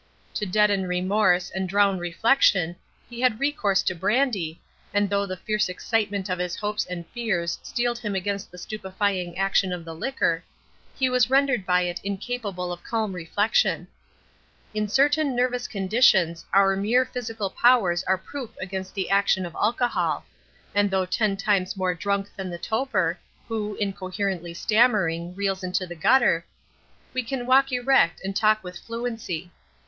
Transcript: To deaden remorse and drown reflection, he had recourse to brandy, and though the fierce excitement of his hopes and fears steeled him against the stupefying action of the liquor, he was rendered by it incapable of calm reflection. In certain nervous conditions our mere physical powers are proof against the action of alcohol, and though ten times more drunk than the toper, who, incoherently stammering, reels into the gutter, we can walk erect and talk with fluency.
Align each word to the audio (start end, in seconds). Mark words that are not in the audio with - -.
To 0.33 0.47
deaden 0.47 0.87
remorse 0.87 1.51
and 1.51 1.69
drown 1.69 1.99
reflection, 1.99 2.75
he 3.07 3.21
had 3.21 3.39
recourse 3.39 3.83
to 3.83 3.93
brandy, 3.93 4.59
and 4.95 5.11
though 5.11 5.27
the 5.27 5.37
fierce 5.37 5.69
excitement 5.69 6.27
of 6.27 6.39
his 6.39 6.55
hopes 6.55 6.87
and 6.87 7.05
fears 7.09 7.59
steeled 7.61 7.99
him 7.99 8.15
against 8.15 8.49
the 8.49 8.57
stupefying 8.57 9.37
action 9.37 9.71
of 9.71 9.85
the 9.85 9.93
liquor, 9.93 10.43
he 10.95 11.07
was 11.07 11.29
rendered 11.29 11.67
by 11.67 11.81
it 11.83 12.01
incapable 12.03 12.71
of 12.73 12.83
calm 12.83 13.13
reflection. 13.13 13.87
In 14.73 14.87
certain 14.87 15.35
nervous 15.35 15.67
conditions 15.67 16.45
our 16.51 16.75
mere 16.75 17.05
physical 17.05 17.51
powers 17.51 18.03
are 18.05 18.17
proof 18.17 18.49
against 18.59 18.95
the 18.95 19.11
action 19.11 19.45
of 19.45 19.53
alcohol, 19.53 20.25
and 20.73 20.89
though 20.89 21.05
ten 21.05 21.37
times 21.37 21.77
more 21.77 21.93
drunk 21.93 22.27
than 22.35 22.49
the 22.49 22.57
toper, 22.57 23.19
who, 23.47 23.75
incoherently 23.75 24.55
stammering, 24.55 25.35
reels 25.35 25.63
into 25.63 25.85
the 25.85 25.93
gutter, 25.95 26.43
we 27.13 27.21
can 27.21 27.45
walk 27.45 27.71
erect 27.71 28.19
and 28.23 28.35
talk 28.35 28.63
with 28.63 28.79
fluency. 28.79 29.51